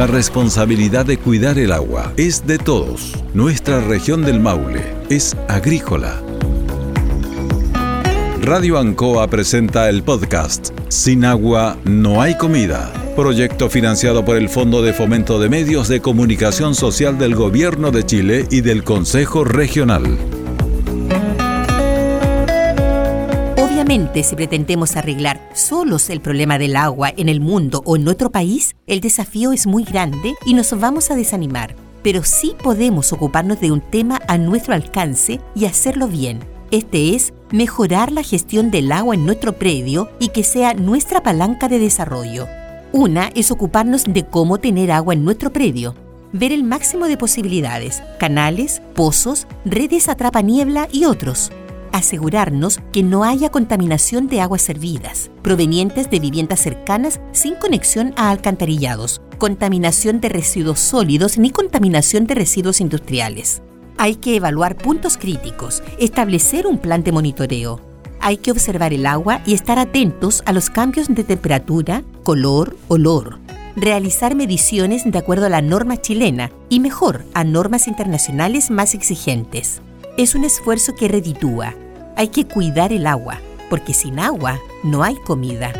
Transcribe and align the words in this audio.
La 0.00 0.06
responsabilidad 0.06 1.04
de 1.04 1.18
cuidar 1.18 1.58
el 1.58 1.72
agua 1.72 2.14
es 2.16 2.46
de 2.46 2.56
todos. 2.56 3.12
Nuestra 3.34 3.82
región 3.82 4.24
del 4.24 4.40
Maule 4.40 4.94
es 5.10 5.36
agrícola. 5.46 6.22
Radio 8.40 8.78
Ancoa 8.78 9.28
presenta 9.28 9.90
el 9.90 10.02
podcast 10.02 10.70
Sin 10.88 11.26
agua 11.26 11.76
no 11.84 12.22
hay 12.22 12.38
comida. 12.38 12.90
Proyecto 13.14 13.68
financiado 13.68 14.24
por 14.24 14.38
el 14.38 14.48
Fondo 14.48 14.80
de 14.80 14.94
Fomento 14.94 15.38
de 15.38 15.50
Medios 15.50 15.86
de 15.88 16.00
Comunicación 16.00 16.74
Social 16.74 17.18
del 17.18 17.34
Gobierno 17.34 17.90
de 17.90 18.06
Chile 18.06 18.46
y 18.50 18.62
del 18.62 18.84
Consejo 18.84 19.44
Regional. 19.44 20.16
Si 23.90 24.36
pretendemos 24.36 24.94
arreglar 24.94 25.40
solos 25.52 26.10
el 26.10 26.20
problema 26.20 26.58
del 26.58 26.76
agua 26.76 27.12
en 27.16 27.28
el 27.28 27.40
mundo 27.40 27.82
o 27.84 27.96
en 27.96 28.04
nuestro 28.04 28.30
país, 28.30 28.76
el 28.86 29.00
desafío 29.00 29.50
es 29.50 29.66
muy 29.66 29.82
grande 29.82 30.36
y 30.46 30.54
nos 30.54 30.78
vamos 30.78 31.10
a 31.10 31.16
desanimar. 31.16 31.74
Pero 32.04 32.22
sí 32.22 32.54
podemos 32.62 33.12
ocuparnos 33.12 33.60
de 33.60 33.72
un 33.72 33.80
tema 33.80 34.20
a 34.28 34.38
nuestro 34.38 34.74
alcance 34.74 35.40
y 35.56 35.64
hacerlo 35.64 36.06
bien. 36.06 36.38
Este 36.70 37.16
es 37.16 37.32
mejorar 37.50 38.12
la 38.12 38.22
gestión 38.22 38.70
del 38.70 38.92
agua 38.92 39.16
en 39.16 39.26
nuestro 39.26 39.54
predio 39.54 40.08
y 40.20 40.28
que 40.28 40.44
sea 40.44 40.72
nuestra 40.74 41.24
palanca 41.24 41.66
de 41.66 41.80
desarrollo. 41.80 42.46
Una 42.92 43.32
es 43.34 43.50
ocuparnos 43.50 44.04
de 44.04 44.24
cómo 44.24 44.58
tener 44.58 44.92
agua 44.92 45.14
en 45.14 45.24
nuestro 45.24 45.52
predio, 45.52 45.96
ver 46.32 46.52
el 46.52 46.62
máximo 46.62 47.08
de 47.08 47.16
posibilidades, 47.16 48.04
canales, 48.20 48.82
pozos, 48.94 49.48
redes 49.64 50.08
atrapa 50.08 50.42
niebla 50.42 50.86
y 50.92 51.06
otros 51.06 51.50
asegurarnos 51.92 52.80
que 52.92 53.02
no 53.02 53.24
haya 53.24 53.50
contaminación 53.50 54.28
de 54.28 54.40
aguas 54.40 54.62
servidas, 54.62 55.30
provenientes 55.42 56.10
de 56.10 56.20
viviendas 56.20 56.60
cercanas 56.60 57.20
sin 57.32 57.54
conexión 57.54 58.12
a 58.16 58.30
alcantarillados, 58.30 59.20
contaminación 59.38 60.20
de 60.20 60.28
residuos 60.28 60.80
sólidos 60.80 61.38
ni 61.38 61.50
contaminación 61.50 62.26
de 62.26 62.34
residuos 62.34 62.80
industriales. 62.80 63.62
Hay 63.98 64.16
que 64.16 64.36
evaluar 64.36 64.76
puntos 64.76 65.18
críticos, 65.18 65.82
establecer 65.98 66.66
un 66.66 66.78
plan 66.78 67.02
de 67.02 67.12
monitoreo. 67.12 67.80
Hay 68.20 68.36
que 68.36 68.50
observar 68.50 68.92
el 68.92 69.06
agua 69.06 69.42
y 69.46 69.54
estar 69.54 69.78
atentos 69.78 70.42
a 70.46 70.52
los 70.52 70.70
cambios 70.70 71.08
de 71.08 71.24
temperatura, 71.24 72.02
color, 72.22 72.76
olor. 72.88 73.38
Realizar 73.76 74.34
mediciones 74.34 75.10
de 75.10 75.18
acuerdo 75.18 75.46
a 75.46 75.50
la 75.50 75.62
norma 75.62 75.96
chilena 75.96 76.50
y 76.68 76.80
mejor 76.80 77.24
a 77.34 77.44
normas 77.44 77.88
internacionales 77.88 78.70
más 78.70 78.94
exigentes 78.94 79.80
es 80.22 80.34
un 80.34 80.44
esfuerzo 80.44 80.94
que 80.94 81.08
reditúa. 81.08 81.74
Hay 82.14 82.28
que 82.28 82.46
cuidar 82.46 82.92
el 82.92 83.06
agua, 83.06 83.40
porque 83.70 83.94
sin 83.94 84.18
agua 84.18 84.60
no 84.82 85.02
hay 85.02 85.16
comida. 85.16 85.72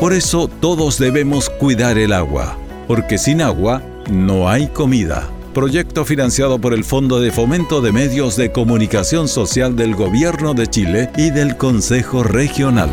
Por 0.00 0.12
eso 0.12 0.48
todos 0.48 0.98
debemos 0.98 1.48
cuidar 1.48 1.98
el 1.98 2.12
agua, 2.12 2.58
porque 2.88 3.16
sin 3.16 3.42
agua 3.42 3.80
no 4.10 4.48
hay 4.48 4.66
comida. 4.66 5.30
Proyecto 5.54 6.04
financiado 6.04 6.58
por 6.58 6.74
el 6.74 6.84
Fondo 6.84 7.20
de 7.20 7.30
Fomento 7.30 7.80
de 7.80 7.92
Medios 7.92 8.36
de 8.36 8.50
Comunicación 8.50 9.28
Social 9.28 9.76
del 9.76 9.94
Gobierno 9.94 10.52
de 10.52 10.66
Chile 10.66 11.10
y 11.16 11.30
del 11.30 11.56
Consejo 11.56 12.24
Regional. 12.24 12.90